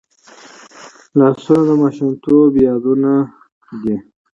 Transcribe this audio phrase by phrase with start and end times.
[1.17, 3.11] لاسونه د ماشومتوب یادونه
[3.83, 3.95] ده